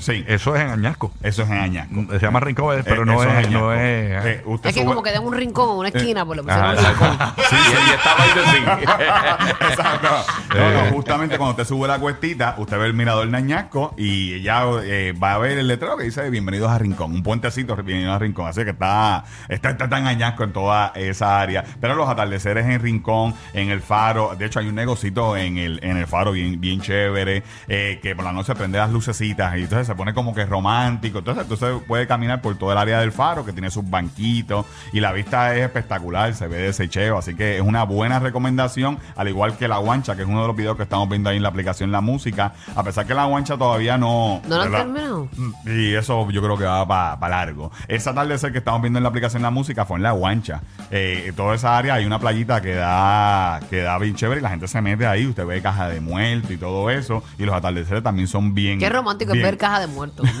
Sí, 0.00 0.24
Eso 0.26 0.56
es 0.56 0.62
en 0.62 0.70
Añasco. 0.70 1.12
eso 1.22 1.42
es 1.42 1.48
en 1.50 1.58
Añasco. 1.58 1.94
Se 2.10 2.18
llama 2.18 2.40
Rincón, 2.40 2.82
pero 2.84 3.02
Eh, 3.02 3.06
no 3.06 3.12
eso 3.22 3.30
es, 3.30 3.36
Añasco. 3.36 3.52
no 3.60 3.72
es. 3.72 3.80
Eh, 3.80 4.42
usted 4.46 4.68
Es 4.70 4.74
que 4.74 4.80
sube- 4.82 4.86
como 4.88 5.02
que 5.02 5.10
den 5.12 5.22
un 5.22 5.34
rincón 5.34 5.70
en 5.70 5.76
una 5.76 5.88
esquina, 5.88 6.24
pues 6.24 6.36
le 6.38 6.42
pusieron 6.42 6.64
Ajá, 6.70 6.80
un 6.80 6.86
rincón. 6.86 7.12
exacto. 7.12 7.42
Sí, 7.50 7.56
estaba 7.94 8.22
ahí 8.22 8.30
de 8.34 8.44
sí. 8.50 9.64
Exacto. 9.70 10.08
No, 10.54 10.70
no, 10.70 10.90
justamente 10.92 11.36
cuando 11.38 11.50
usted 11.52 11.64
sube 11.64 11.86
la 11.88 11.98
cuestita, 11.98 12.54
usted 12.58 12.78
ve 12.78 12.86
el 12.86 12.94
mirador 12.94 13.26
Nañasco 13.28 13.94
y 13.96 14.40
ya 14.42 14.64
eh, 14.82 15.12
va 15.12 15.34
a 15.34 15.38
ver 15.38 15.58
el 15.58 15.68
letrero 15.68 15.96
que 15.96 16.04
dice 16.04 16.28
bienvenidos 16.30 16.70
a 16.70 16.78
Rincón, 16.78 17.12
un 17.12 17.22
puentecito 17.22 17.76
bienvenidos 17.76 18.16
a 18.16 18.18
Rincón. 18.18 18.48
Así 18.48 18.64
que 18.64 18.70
está, 18.70 19.24
está, 19.48 19.70
está 19.70 19.88
tan 19.88 20.06
añasco 20.06 20.44
en 20.44 20.52
toda 20.52 20.92
esa 20.94 21.40
área. 21.40 21.64
Pero 21.80 21.94
los 21.94 22.08
atardeceres 22.08 22.66
en 22.66 22.80
Rincón, 22.80 23.34
en 23.52 23.70
el 23.70 23.80
faro, 23.80 24.34
de 24.36 24.46
hecho 24.46 24.58
hay 24.60 24.68
un 24.68 24.74
negocito 24.74 25.36
en 25.36 25.58
el, 25.58 25.80
en 25.82 25.96
el 25.96 26.06
faro 26.06 26.32
bien, 26.32 26.60
bien 26.60 26.80
chévere, 26.80 27.42
eh, 27.68 28.00
que 28.02 28.14
por 28.16 28.24
la 28.24 28.32
noche 28.32 28.54
prende 28.54 28.78
las 28.78 28.90
lucecitas 28.90 29.56
y 29.56 29.62
entonces 29.62 29.86
se 29.90 29.96
pone 29.96 30.14
como 30.14 30.32
que 30.32 30.46
romántico. 30.46 31.18
Entonces, 31.18 31.42
entonces 31.42 31.82
puede 31.84 32.06
caminar 32.06 32.40
por 32.40 32.56
todo 32.56 32.70
el 32.70 32.78
área 32.78 33.00
del 33.00 33.10
faro, 33.10 33.44
que 33.44 33.52
tiene 33.52 33.72
sus 33.72 33.90
banquitos 33.90 34.64
y 34.92 35.00
la 35.00 35.10
vista 35.10 35.56
es 35.56 35.64
espectacular, 35.64 36.32
se 36.32 36.46
ve 36.46 36.58
de 36.58 36.72
secheo, 36.72 37.18
así 37.18 37.34
que 37.34 37.56
es 37.56 37.62
una 37.62 37.82
buena 37.82 38.20
recomendación, 38.20 38.98
al 39.16 39.26
igual 39.26 39.56
que 39.56 39.66
la 39.66 39.78
guancha, 39.78 40.14
que 40.14 40.22
es 40.22 40.28
uno 40.28 40.42
de 40.42 40.46
los 40.46 40.54
videos 40.54 40.76
que 40.76 40.84
estamos 40.84 41.08
viendo 41.08 41.28
ahí 41.28 41.38
en 41.38 41.42
la 41.42 41.48
aplicación 41.48 41.90
La 41.90 42.00
Música, 42.00 42.52
a 42.76 42.84
pesar 42.84 43.04
que 43.04 43.14
la 43.14 43.24
guancha 43.24 43.58
todavía 43.58 43.98
no... 43.98 44.40
¿No 44.46 44.64
lo 44.64 44.70
terminado? 44.70 45.28
Y 45.66 45.94
eso 45.94 46.30
yo 46.30 46.40
creo 46.40 46.56
que 46.56 46.64
va 46.64 46.86
para 46.86 47.28
largo. 47.28 47.72
Esa 47.88 48.10
atardecer 48.10 48.52
que 48.52 48.58
estamos 48.58 48.80
viendo 48.80 49.00
en 49.00 49.02
la 49.02 49.08
aplicación 49.08 49.42
La 49.42 49.50
Música 49.50 49.84
fue 49.86 49.96
en 49.96 50.04
La 50.04 50.12
Guancha. 50.12 50.60
Eh, 50.92 51.24
en 51.26 51.34
toda 51.36 51.54
esa 51.54 51.78
área 51.78 51.94
hay 51.94 52.04
una 52.04 52.18
playita 52.18 52.60
que 52.60 52.74
da, 52.74 53.60
que 53.70 53.82
da 53.82 53.96
bien 53.98 54.16
chévere 54.16 54.40
y 54.40 54.42
la 54.42 54.50
gente 54.50 54.66
se 54.66 54.80
mete 54.82 55.06
ahí. 55.06 55.26
Usted 55.26 55.46
ve 55.46 55.62
caja 55.62 55.88
de 55.88 56.00
muerto 56.00 56.52
y 56.52 56.56
todo 56.56 56.90
eso. 56.90 57.22
Y 57.38 57.44
los 57.44 57.54
atardeceres 57.54 58.02
también 58.02 58.26
son 58.26 58.54
bien. 58.54 58.78
Qué 58.80 58.88
romántico 58.88 59.30
es 59.30 59.34
bien- 59.34 59.46
ver 59.46 59.56
caja 59.56 59.80
de 59.80 59.86
muertos. 59.86 60.28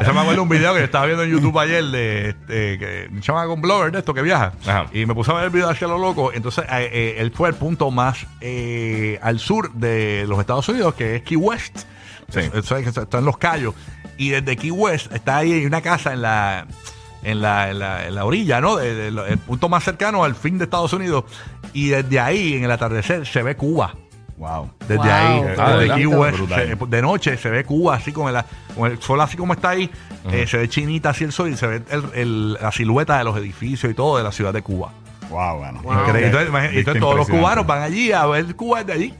Eso 0.00 0.12
me 0.12 0.20
acuerdo 0.20 0.32
de 0.32 0.40
un 0.40 0.48
video 0.48 0.74
que 0.74 0.84
estaba 0.84 1.06
viendo 1.06 1.22
en 1.24 1.30
YouTube 1.30 1.58
ayer 1.58 1.84
de 1.84 2.28
este, 2.30 2.78
que 2.78 3.08
un 3.12 3.20
chamaco 3.20 3.54
un 3.54 3.60
blogger 3.62 3.92
de 3.92 3.98
esto 4.00 4.12
que 4.14 4.22
viaja. 4.22 4.52
Ajá. 4.66 4.86
Y 4.92 5.06
me 5.06 5.14
puse 5.14 5.30
a 5.30 5.34
ver 5.34 5.44
el 5.44 5.50
video 5.50 5.68
hacia 5.70 5.86
lo 5.88 5.98
loco. 5.98 6.32
Entonces, 6.32 6.64
eh, 6.68 6.90
eh, 6.92 7.14
él 7.18 7.30
fue 7.32 7.48
al 7.48 7.54
punto 7.54 7.90
más 7.90 8.26
eh, 8.40 9.18
al 9.22 9.38
sur 9.38 9.72
de 9.72 10.24
los 10.28 10.38
Estados 10.40 10.68
Unidos, 10.68 10.94
que 10.94 11.16
es 11.16 11.22
Key 11.22 11.36
West. 11.36 11.84
Sí. 12.28 12.40
Eso 12.52 12.76
es 12.76 12.82
que 12.82 13.00
está 13.00 13.18
en 13.18 13.24
los 13.24 13.36
Cayos. 13.38 13.74
Y 14.18 14.30
desde 14.30 14.56
Key 14.56 14.70
West 14.70 15.12
está 15.12 15.38
ahí 15.38 15.64
una 15.64 15.80
casa 15.80 16.12
en 16.12 16.22
la. 16.22 16.66
En 17.22 17.40
la, 17.42 17.70
en 17.70 17.78
la, 17.80 18.06
en 18.06 18.14
la 18.14 18.24
orilla, 18.24 18.60
¿no? 18.60 18.76
De- 18.76 18.94
de 18.94 19.10
lo- 19.10 19.26
el 19.26 19.38
punto 19.38 19.68
más 19.68 19.82
cercano 19.82 20.22
al 20.22 20.34
fin 20.34 20.58
de 20.58 20.64
Estados 20.64 20.92
Unidos. 20.92 21.24
Y 21.72 21.88
desde 21.88 22.20
ahí, 22.20 22.54
en 22.54 22.64
el 22.64 22.70
atardecer, 22.70 23.26
se 23.26 23.42
ve 23.42 23.56
Cuba. 23.56 23.94
Wow. 24.36 24.70
Desde 24.80 24.96
Wow. 24.96 25.04
ahí, 25.06 25.42
Ah, 25.58 25.76
desde. 25.78 25.94
Key 25.94 26.06
West, 26.06 26.38
Brutal. 26.38 26.78
se- 26.78 26.86
de 26.86 27.02
noche 27.02 27.36
se 27.38 27.48
ve 27.50 27.64
Cuba 27.64 27.96
así 27.96 28.12
con 28.12 28.28
el, 28.34 28.42
con 28.76 28.90
el 28.90 29.00
sol 29.00 29.20
así 29.22 29.36
como 29.36 29.54
está 29.54 29.70
ahí, 29.70 29.90
eh, 30.30 30.46
se 30.46 30.58
ve 30.58 30.68
chinita 30.68 31.10
así 31.10 31.24
el 31.24 31.32
sol 31.32 31.48
y 31.50 31.56
se 31.56 31.66
ve 31.66 31.82
el- 31.90 32.04
el- 32.14 32.52
la 32.54 32.70
silueta 32.70 33.16
de 33.18 33.24
los 33.24 33.36
edificios 33.38 33.90
y 33.90 33.94
todo 33.94 34.18
de 34.18 34.22
la 34.24 34.30
ciudad 34.32 34.52
de 34.52 34.62
Cuba. 34.62 34.92
Wow, 35.30 35.58
bueno. 35.58 35.80
Increíble. 35.82 36.26
Entonces, 36.26 36.70
entonces 36.74 37.00
todos 37.00 37.16
los 37.16 37.28
cubanos 37.28 37.66
van 37.66 37.82
allí 37.82 38.12
a 38.12 38.26
ver 38.26 38.54
Cuba 38.54 38.84
de 38.84 38.92
allí. 38.92 39.14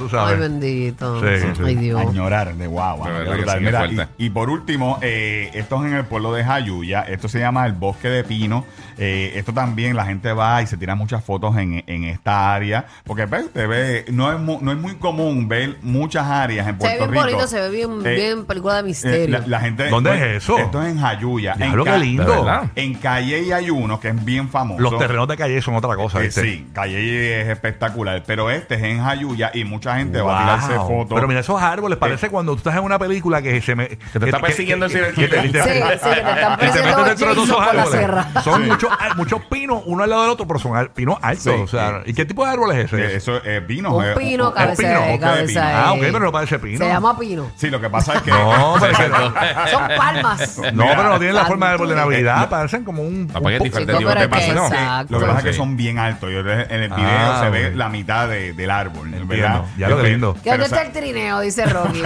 Tú 0.00 0.08
sabes. 0.08 0.34
Ay, 0.34 0.40
bendito. 0.40 1.20
Sí, 1.20 1.46
sí. 1.56 1.62
Ay, 1.64 1.76
Dios. 1.76 2.00
Añorar 2.00 2.54
de 2.54 2.66
guagua. 2.66 3.06
Qué 3.06 3.12
que 3.12 3.44
qué 3.44 3.60
Mira, 3.60 3.78
fuerte. 3.80 4.08
y, 4.18 4.26
y 4.26 4.30
por 4.30 4.48
último, 4.50 4.98
eh, 5.02 5.50
esto 5.54 5.76
es 5.84 5.90
en 5.92 5.96
el 5.98 6.04
pueblo 6.06 6.32
de 6.32 6.42
Jayuya. 6.42 7.02
Esto 7.02 7.28
se 7.28 7.38
llama 7.38 7.66
el 7.66 7.74
Bosque 7.74 8.08
de 8.08 8.24
Pino. 8.24 8.64
Eh, 8.98 9.32
esto 9.36 9.52
también 9.52 9.94
la 9.96 10.04
gente 10.06 10.32
va 10.32 10.60
y 10.62 10.66
se 10.66 10.76
tira 10.76 10.94
muchas 10.94 11.22
fotos 11.24 11.56
en, 11.56 11.84
en 11.86 12.04
esta 12.04 12.54
área. 12.54 12.86
Porque 13.04 13.26
ve, 13.26 13.40
usted 13.44 13.68
ve, 13.68 14.04
no 14.10 14.32
es, 14.32 14.38
mu- 14.40 14.58
no 14.60 14.72
es 14.72 14.78
muy 14.78 14.94
común 14.96 15.48
ver 15.48 15.76
muchas 15.82 16.26
áreas 16.26 16.66
en 16.66 16.80
Se 16.80 16.86
ve 16.88 16.96
Puerto 16.98 17.12
bien 17.12 17.24
Rico. 17.24 17.36
bonito, 17.36 17.46
se 17.48 17.60
ve 17.60 17.70
bien, 17.70 17.90
Eh, 18.06 18.14
bien 18.14 18.44
película 18.46 18.74
de 18.74 18.80
eh, 18.80 18.84
misterio. 18.84 19.38
la, 19.38 19.46
la 19.46 19.60
gente, 19.60 19.88
¿Dónde 19.88 20.10
bueno, 20.10 20.24
es 20.24 20.42
eso? 20.42 20.58
Esto 20.58 20.82
es 20.82 20.88
en 20.92 20.98
Jayuya. 21.00 21.54
Diablo, 21.56 21.82
en 21.82 21.84
qué 21.84 21.90
Ca- 21.90 21.98
lindo. 21.98 22.24
¿De 22.24 22.30
verdad? 22.30 22.70
En 22.74 22.94
Calle 22.94 23.54
hay 23.54 23.70
uno 23.70 24.00
que 24.00 24.08
es 24.08 24.24
bien 24.24 24.48
famoso. 24.48 24.80
Los 24.80 24.98
terrenos 24.98 25.28
de 25.28 25.36
calle 25.36 25.60
son 25.62 25.74
otra 25.76 25.94
cosa, 25.96 26.18
Eh, 26.20 26.24
¿viste? 26.24 26.42
sí, 26.42 26.66
Calle 26.72 27.40
es 27.42 27.48
espectacular, 27.48 28.22
pero 28.26 28.50
este 28.50 28.76
es 28.76 28.82
en 28.82 29.02
Jayuya 29.02 29.50
y 29.54 29.64
mucha 29.90 29.98
gente 29.98 30.20
va 30.20 30.38
a 30.38 30.42
tirarse 30.58 30.74
fotos. 30.86 31.14
Pero 31.14 31.28
mira 31.28 31.40
esos 31.40 31.60
árboles, 31.60 31.98
parece 31.98 32.28
cuando 32.30 32.52
tú 32.52 32.58
estás 32.58 32.74
en 32.76 32.82
una 32.84 32.98
película 32.98 33.42
que 33.42 33.60
se 33.60 33.74
me. 33.74 33.88
Que 33.88 34.18
te 34.18 34.24
está 34.26 34.40
persiguiendo 34.40 34.86
el 34.86 34.92
que 34.92 34.98
te- 35.00 35.12
killer. 35.12 35.30
que 35.42 35.48
te- 35.48 35.62
Sí, 35.62 35.68
sí, 35.70 35.74
que 35.74 35.80
te 35.80 35.94
están 35.94 36.58
que 36.58 36.66
te 36.66 36.72
persiguiendo 36.72 37.02
metes 37.02 37.06
dentro 37.18 37.28
de 37.28 37.34
todos 37.34 37.48
esos 37.48 37.58
Jason 37.58 37.66
con 37.66 37.76
la 37.76 37.82
árboles. 37.82 38.00
sierra. 38.00 38.42
Son 38.42 38.66
muchos, 38.68 38.90
muchos 39.16 39.44
pinos 39.46 39.82
uno 39.86 40.02
al 40.04 40.10
lado 40.10 40.22
del 40.22 40.30
otro, 40.32 40.46
pero 40.46 40.58
son 40.58 40.88
pinos 40.94 41.18
altos. 41.22 41.42
Sí. 41.54 41.60
o 41.62 41.66
sea, 41.68 42.02
¿Y 42.06 42.14
qué 42.14 42.24
tipo 42.24 42.44
de 42.44 42.50
árbol 42.52 42.72
es 42.72 42.78
Eh, 42.92 42.96
ese? 43.04 43.16
Eso 43.16 43.36
es. 43.36 43.42
Un 43.44 43.50
eh, 43.50 43.60
pino, 43.62 43.94
un- 43.96 44.02
cabeza, 44.02 44.16
pino, 44.16 44.90
de- 44.90 44.96
bosque 44.96 45.12
de 45.12 45.18
cabeza 45.20 45.46
pino. 45.46 45.60
de- 45.60 45.72
Ah, 45.74 45.92
ok, 45.92 45.98
pero 46.00 46.18
no 46.20 46.32
parece 46.32 46.58
pino. 46.58 46.78
Se 46.78 46.86
llama 46.88 47.18
pino. 47.18 47.50
Sí, 47.56 47.70
lo 47.70 47.80
que 47.80 47.90
pasa 47.90 48.14
es 48.14 48.22
que. 48.22 48.30
No, 48.30 48.74
pero 48.80 48.92
es 48.92 48.98
que- 48.98 49.10
Son 49.70 49.88
palmas. 49.96 50.60
No, 50.72 50.84
pero 50.96 51.04
no 51.10 51.18
tienen 51.18 51.34
la 51.36 51.44
forma 51.44 51.66
de 51.68 51.72
árbol 51.74 51.88
de. 51.88 51.94
Navidad, 51.96 52.48
parecen 52.48 52.84
como 52.84 53.02
un. 53.02 53.26
Porque 53.28 53.54
es 53.56 53.60
un- 53.60 53.64
diferente 53.64 53.92
Chico, 53.92 53.98
tipo 53.98 54.10
pero 54.10 54.20
de 54.20 54.26
es 54.38 54.44
que 54.44 54.50
pino. 54.52 54.66
exacto. 54.66 55.12
Lo 55.12 55.20
que 55.20 55.26
pasa 55.26 55.38
es 55.38 55.44
que 55.44 55.52
Sí. 55.52 55.58
son 55.58 55.76
bien 55.76 55.98
altos. 55.98 56.30
Yo 56.30 56.40
en 56.40 56.48
el 56.82 56.88
video 56.90 57.08
Ah, 57.08 57.40
se 57.42 57.50
ve 57.50 57.68
ok. 57.68 57.74
la 57.76 57.88
mitad 57.88 58.28
de- 58.28 58.52
del 58.52 58.70
árbol, 58.70 59.12
Entiendo. 59.12 59.66
Ya 59.80 59.88
lo 59.88 59.96
que 60.02 60.08
lindo. 60.10 60.36
¿Qué 60.42 60.50
dónde 60.50 60.66
está 60.66 60.82
el 60.82 60.92
trineo? 60.92 61.40
Dice 61.40 61.64
Rocky. 61.66 62.02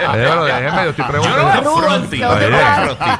Oye, 0.00 0.08
pero 0.12 0.44
déjeme, 0.44 0.84
yo 0.84 0.90
estoy 0.90 1.04
Yo 1.04 1.10
preguntando. 1.10 1.62
no 1.62 1.70
Rudolph, 1.70 1.84
Fronti. 1.88 2.18
¿dónde 2.18 2.46
Oye. 2.46 2.54
está? 2.56 2.74
Fronti. 2.74 3.10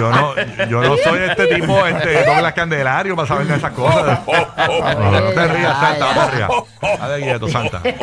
Yo 0.00 0.10
no, 0.12 0.34
yo 0.68 0.80
no 0.82 0.96
soy 1.04 1.18
este 1.28 1.46
tipo, 1.54 1.86
este 1.86 2.24
Douglas 2.26 2.52
Candelario 2.54 3.14
para 3.14 3.28
saber 3.28 3.46
de 3.46 3.56
esas 3.56 3.72
cosas. 3.72 4.20
No, 4.26 5.10
no 5.10 5.20
te 5.30 5.46
rías, 5.48 5.78
Santa, 5.78 6.14
no 6.14 6.24
te 6.26 6.30
rías. 6.36 6.50
Dale 7.00 7.22
quieto, 7.22 7.48
Santa. 7.48 7.80
Pero, 7.82 7.94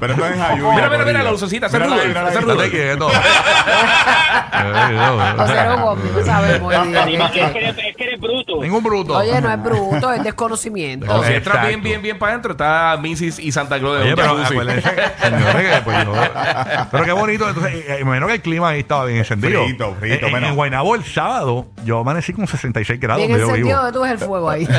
pero 0.00 0.12
esto 0.12 0.26
es 0.26 0.38
Jayuya. 0.38 0.74
Mira, 0.74 0.88
mira, 0.90 1.04
mira, 1.04 1.22
la 1.22 1.30
lucecita, 1.30 1.66
ese 1.66 1.78
Mírala 1.78 1.96
ahí, 1.96 2.00
Rudolph, 2.08 2.08
mírala 2.08 2.28
ahí. 2.28 2.36
ese 2.36 2.46
Date 2.46 2.52
Rudolph. 2.54 2.70
quieto. 2.70 3.10
Ey, 4.58 4.96
no, 4.96 5.14
O 5.42 5.46
sea, 5.46 5.62
era 5.64 5.74
un 5.76 5.82
hombre, 5.82 6.08
que- 7.98 8.04
es, 8.04 8.08
que 8.08 8.14
eres, 8.14 8.20
bruto. 8.20 8.62
Ningún 8.62 8.82
bruto. 8.82 9.16
Oye, 9.16 9.40
no 9.40 9.50
es 9.50 9.62
bruto, 9.62 10.12
es 10.12 10.22
desconocimiento. 10.22 11.06
No, 11.18 11.22
si 11.24 11.32
entras 11.32 11.66
bien, 11.66 11.82
bien, 11.82 12.00
bien 12.02 12.18
para 12.18 12.32
adentro, 12.32 12.52
está 12.52 12.96
Mrs. 13.00 13.38
y 13.40 13.50
Santa 13.52 13.78
Claus 13.78 13.96
de 13.96 14.02
Oye, 14.02 14.10
un 14.10 14.16
pero 14.16 14.28
jacuzzi. 14.36 14.52
acuérdense, 14.54 14.88
señores, 15.22 15.74
que 15.76 15.82
pues 15.82 16.04
yo- 16.04 16.12
Pero 16.90 17.04
qué 17.04 17.12
bonito. 17.12 17.48
Entonces, 17.48 17.74
eh, 17.74 17.84
eh, 17.88 17.98
imagino 18.00 18.26
que 18.26 18.34
el 18.34 18.42
clima 18.42 18.68
ahí 18.70 18.80
estaba 18.80 19.04
bien 19.06 19.18
encendido. 19.18 19.64
Frito, 19.64 19.94
frito, 19.98 20.26
En- 20.28 20.44
en 20.44 20.54
Guaynabo 20.54 20.94
el 20.94 21.04
sábado, 21.04 21.66
yo 21.84 22.00
amanecí 22.00 22.32
con 22.32 22.46
66 22.46 23.00
grados 23.00 23.26
Bien 23.26 23.30
donde 23.32 23.44
yo 23.46 23.50
encendido 23.50 23.76
vivo. 23.78 23.86
de 23.86 23.92
tú 23.92 24.04
es 24.04 24.12
el 24.12 24.18
fuego 24.18 24.50
ahí. 24.50 24.68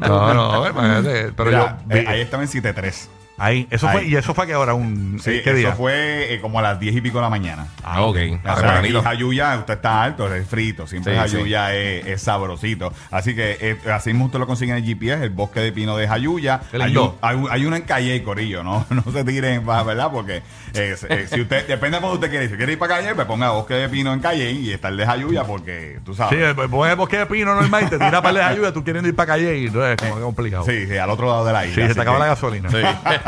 No, 0.00 0.34
no, 0.34 0.68
imagínate. 0.68 1.32
Pero 1.36 1.50
Mira, 1.50 1.78
yo. 1.88 1.96
eh, 1.96 2.00
vi- 2.00 2.06
ahí 2.06 2.20
estaba 2.20 2.42
en 2.42 2.48
7-3. 2.48 3.08
Ahí, 3.38 3.66
eso 3.70 3.88
fue, 3.88 4.00
ahí. 4.02 4.08
y 4.08 4.16
eso 4.16 4.34
fue 4.34 4.46
que 4.46 4.52
ahora 4.54 4.74
un. 4.74 5.18
Sí, 5.22 5.40
¿Qué 5.42 5.50
eso 5.50 5.54
día? 5.56 5.72
fue 5.72 6.34
eh, 6.34 6.40
como 6.40 6.58
a 6.58 6.62
las 6.62 6.78
10 6.80 6.96
y 6.96 7.00
pico 7.00 7.18
de 7.18 7.22
la 7.22 7.30
mañana. 7.30 7.66
Ah, 7.82 8.02
ok. 8.02 8.16
O 8.16 8.18
sea, 8.18 8.26
aquí 8.34 8.60
Tempranito. 8.60 9.02
Jayuya, 9.02 9.56
usted 9.58 9.74
está 9.74 10.02
alto, 10.02 10.32
es 10.34 10.46
frito. 10.46 10.86
Siempre 10.86 11.12
Sí, 11.14 11.18
Jayuya 11.18 11.74
es, 11.74 12.06
es 12.06 12.22
sabrosito. 12.22 12.92
Así 13.10 13.34
que 13.34 13.56
eh, 13.60 13.76
así 13.92 14.10
mismo 14.10 14.26
usted 14.26 14.38
lo 14.38 14.46
consigue 14.46 14.72
en 14.72 14.78
el 14.78 14.84
GPS, 14.84 15.24
el 15.24 15.30
bosque 15.30 15.60
de 15.60 15.72
pino 15.72 15.96
de 15.96 16.06
Jayuya. 16.08 16.60
Qué 16.70 16.76
Hay, 16.76 16.84
lindo. 16.86 17.10
un- 17.12 17.28
hay, 17.28 17.36
un- 17.36 17.50
hay 17.50 17.66
uno 17.66 17.76
en 17.76 17.82
Calle 17.82 18.14
y 18.16 18.20
Corillo, 18.20 18.62
¿no? 18.62 18.86
No 18.98 19.02
se 19.12 19.24
tiren, 19.24 19.68
va, 19.68 19.82
¿verdad? 19.82 20.10
Porque 20.12 20.42
eh, 20.74 20.96
eh, 21.08 21.26
si 21.30 21.40
usted, 21.40 21.66
depende 21.66 21.96
de 21.96 22.00
cuando 22.00 22.14
usted 22.14 22.30
quiere. 22.30 22.48
Si 22.48 22.56
quiere 22.56 22.72
ir 22.72 22.78
para 22.78 22.96
Calle, 22.96 23.14
pues 23.14 23.26
ponga 23.26 23.50
bosque 23.50 23.74
de 23.74 23.88
pino 23.88 24.12
en 24.12 24.20
Calle 24.20 24.50
y 24.52 24.72
está 24.72 24.88
el 24.88 24.96
de 24.96 25.06
Jayuya 25.06 25.44
porque 25.44 25.98
tú 26.04 26.12
Sí, 26.12 26.18
sabes. 26.18 26.38
eh, 26.50 26.52
pues 26.54 26.68
pones 26.68 26.92
el 26.92 26.96
bosque 26.96 27.18
de 27.18 27.26
pino 27.26 27.54
normal 27.54 27.84
y 27.84 27.90
te 27.90 27.98
tira 27.98 28.20
para 28.22 28.38
de 28.38 28.42
ayuda, 28.44 28.72
tú 28.72 28.82
queriendo 28.84 29.08
ir 29.08 29.14
para 29.16 29.28
calle 29.34 29.58
y 29.58 29.66
entonces 29.66 29.92
es 29.92 29.96
como 30.02 30.16
que 30.16 30.22
complicado. 30.22 30.64
Sí, 30.64 30.86
sí, 30.86 30.96
al 30.96 31.10
otro 31.10 31.26
lado 31.26 31.44
de 31.44 31.52
la 31.52 31.66
isla. 31.66 31.82
Sí, 31.82 31.88
se 31.88 31.94
te 31.94 32.00
acaba 32.00 32.16
que- 32.16 32.20
la 32.22 32.26
gasolina. 32.28 32.68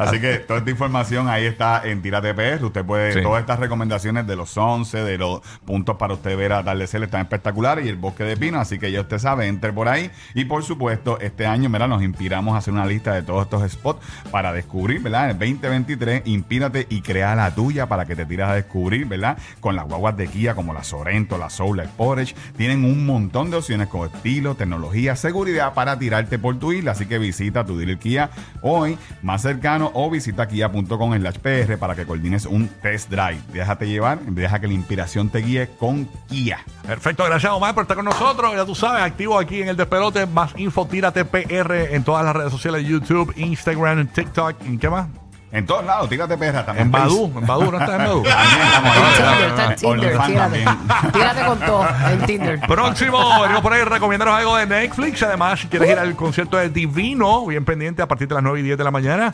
Así 0.00 0.20
que 0.20 0.36
toda 0.38 0.58
esta 0.60 0.70
información 0.70 1.28
ahí 1.28 1.44
está 1.46 1.82
en 1.84 2.02
Tírate 2.02 2.34
PR. 2.34 2.64
Usted 2.64 2.84
puede, 2.84 3.12
Sí. 3.12 3.22
todas 3.22 3.40
estas 3.40 3.58
recomendaciones 3.58 4.26
de 4.26 4.36
los 4.36 4.56
11, 4.56 5.02
de 5.04 5.18
los 5.18 5.40
puntos 5.64 5.96
para 5.96 6.14
usted 6.14 6.36
ver 6.36 6.52
atardecer 6.52 7.02
están 7.02 7.20
espectaculares 7.22 7.84
y 7.84 7.88
el 7.88 7.96
bosque 7.96 8.24
de 8.24 8.36
pino. 8.36 8.60
Así 8.60 8.78
que 8.78 8.90
ya 8.92 9.00
usted 9.00 9.18
sabe, 9.18 9.46
entre 9.46 9.72
por 9.72 9.88
ahí. 9.88 10.10
Y 10.34 10.44
por 10.46 10.62
supuesto, 10.64 11.18
este 11.20 11.46
año, 11.46 11.68
mira, 11.68 11.86
nos 11.86 12.02
inspiramos 12.02 12.54
a 12.54 12.58
hacer 12.58 12.72
una 12.74 12.86
lista 12.86 13.14
de 13.14 13.22
todos 13.22 13.44
estos 13.44 13.70
spots 13.70 14.00
para 14.30 14.52
descubrir, 14.52 15.00
¿verdad? 15.02 15.24
En 15.24 15.30
el 15.30 15.38
2023, 15.38 16.22
inspírate 16.24 16.86
y 16.88 17.02
crea 17.02 17.34
la 17.34 17.54
tuya 17.54 17.86
para 17.86 18.06
que 18.06 18.16
te 18.16 18.24
tiras 18.26 18.50
a 18.50 18.54
descubrir, 18.54 19.06
¿verdad? 19.06 19.36
Con 19.60 19.76
las 19.76 19.84
guaguas 19.86 20.16
de 20.16 20.26
Kia 20.28 20.54
como 20.54 20.72
la 20.72 20.82
Sorento, 20.84 21.38
la 21.38 21.50
Soul, 21.50 21.76
la 21.78 21.84
Sportage. 21.84 22.34
Tienen 22.56 22.84
un 22.84 23.06
montón 23.06 23.50
de 23.50 23.56
opciones 23.58 23.88
con 23.88 24.08
estilo, 24.08 24.54
tecnología, 24.54 25.16
seguridad 25.16 25.74
para 25.74 25.98
tirarte 25.98 26.38
por 26.38 26.58
tu 26.58 26.72
isla. 26.72 26.92
Así 26.92 27.06
que 27.06 27.18
visita 27.18 27.64
tu 27.64 27.76
dealer 27.76 27.98
Kia 27.98 28.30
hoy 28.62 28.98
más 29.22 29.42
cercano 29.42 29.89
o 29.94 30.10
visita 30.10 30.46
kia.com 30.48 31.14
en 31.14 31.22
PR 31.22 31.78
para 31.78 31.94
que 31.94 32.06
coordines 32.06 32.46
un 32.46 32.68
test 32.68 33.10
drive. 33.10 33.40
Déjate 33.52 33.88
llevar, 33.88 34.20
deja 34.20 34.60
que 34.60 34.66
la 34.66 34.74
inspiración 34.74 35.28
te 35.28 35.38
guíe 35.38 35.68
con 35.78 36.08
Kia. 36.28 36.64
Perfecto, 36.86 37.24
gracias 37.24 37.52
Omar 37.52 37.74
por 37.74 37.82
estar 37.82 37.96
con 37.96 38.04
nosotros. 38.04 38.52
Ya 38.54 38.64
tú 38.64 38.74
sabes, 38.74 39.02
activo 39.02 39.38
aquí 39.38 39.62
en 39.62 39.68
el 39.68 39.76
despelote. 39.76 40.26
Más 40.26 40.52
info, 40.56 40.86
tírate 40.86 41.24
PR 41.24 41.94
en 41.94 42.04
todas 42.04 42.24
las 42.24 42.34
redes 42.34 42.52
sociales: 42.52 42.86
YouTube, 42.86 43.32
Instagram, 43.36 44.08
TikTok. 44.08 44.56
¿Y 44.66 44.78
qué 44.78 44.90
más? 44.90 45.08
En 45.52 45.66
todos 45.66 45.84
lados, 45.84 46.08
tírate 46.08 46.38
perra 46.38 46.64
también. 46.64 46.86
En 46.86 46.92
Badu. 46.92 47.32
En 47.36 47.44
Badu, 47.46 47.72
¿no 47.72 47.78
estás 47.80 47.90
en 47.90 48.06
Badu? 48.06 48.22
En 49.40 49.50
está 49.50 49.64
en 49.64 49.76
Tinder, 49.76 50.18
tírate. 50.26 50.64
Tírate 51.12 51.44
con 51.44 51.58
todo 51.58 51.86
en 52.08 52.26
Tinder. 52.26 52.60
Próximo, 52.60 53.40
venimos 53.42 53.60
por 53.60 53.72
ahí, 53.72 53.82
recomiéndanos 53.82 54.34
algo 54.34 54.56
de 54.56 54.66
Netflix. 54.66 55.22
Además, 55.24 55.60
si 55.60 55.66
quieres 55.66 55.90
ir 55.90 55.98
al 55.98 56.14
concierto 56.14 56.56
de 56.56 56.68
Divino, 56.68 57.46
bien 57.46 57.64
pendiente 57.64 58.00
a 58.00 58.06
partir 58.06 58.28
de 58.28 58.34
las 58.34 58.44
9 58.44 58.60
y 58.60 58.62
10 58.62 58.78
de 58.78 58.84
la 58.84 58.90
mañana, 58.92 59.32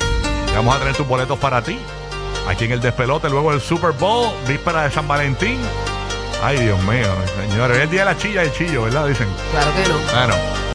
vamos 0.57 0.75
a 0.75 0.79
tener 0.79 0.97
tus 0.97 1.07
boletos 1.07 1.39
para 1.39 1.63
ti. 1.63 1.79
Aquí 2.49 2.65
en 2.65 2.73
el 2.73 2.81
despelote, 2.81 3.29
luego 3.29 3.53
el 3.53 3.61
Super 3.61 3.93
Bowl, 3.93 4.33
víspera 4.47 4.85
de 4.85 4.91
San 4.91 5.07
Valentín. 5.07 5.59
Ay, 6.43 6.59
Dios 6.61 6.81
mío, 6.85 7.09
señores, 7.41 7.79
es 7.79 7.83
el 7.85 7.91
día 7.91 8.01
de 8.01 8.13
la 8.13 8.17
chilla 8.17 8.45
y 8.45 8.47
el 8.47 8.53
chillo, 8.53 8.83
¿verdad? 8.85 9.07
Dicen. 9.07 9.29
Claro 9.51 9.71
que 9.75 9.89
no. 9.89 9.99
Bueno, 10.13 10.35